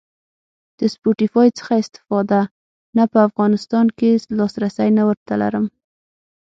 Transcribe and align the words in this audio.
د 0.79 0.81
سپوټیفای 0.93 1.49
څخه 1.59 1.73
استفاده؟ 1.83 2.41
نه 2.97 3.03
په 3.11 3.17
افغانستان 3.27 3.85
کی 3.97 4.09
لاسرسی 4.37 4.89
نه 4.97 5.03
ور 5.07 5.17
ته 5.27 5.33
لرم 5.41 5.65